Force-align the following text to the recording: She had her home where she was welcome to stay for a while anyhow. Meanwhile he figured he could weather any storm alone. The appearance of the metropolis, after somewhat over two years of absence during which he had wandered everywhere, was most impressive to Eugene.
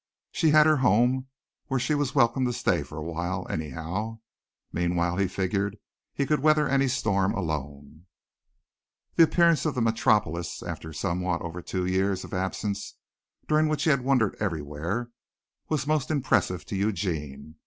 She 0.31 0.49
had 0.49 0.65
her 0.65 0.77
home 0.77 1.27
where 1.67 1.79
she 1.79 1.93
was 1.93 2.15
welcome 2.15 2.43
to 2.45 2.53
stay 2.53 2.81
for 2.81 2.97
a 2.97 3.03
while 3.03 3.45
anyhow. 3.51 4.17
Meanwhile 4.73 5.17
he 5.17 5.27
figured 5.27 5.77
he 6.11 6.25
could 6.25 6.39
weather 6.39 6.67
any 6.67 6.87
storm 6.87 7.35
alone. 7.35 8.07
The 9.13 9.21
appearance 9.25 9.63
of 9.63 9.75
the 9.75 9.81
metropolis, 9.83 10.63
after 10.63 10.91
somewhat 10.91 11.43
over 11.43 11.61
two 11.61 11.85
years 11.85 12.23
of 12.23 12.33
absence 12.33 12.95
during 13.47 13.67
which 13.67 13.83
he 13.83 13.91
had 13.91 14.01
wandered 14.03 14.35
everywhere, 14.39 15.11
was 15.69 15.85
most 15.85 16.09
impressive 16.09 16.65
to 16.65 16.75
Eugene. 16.75 17.57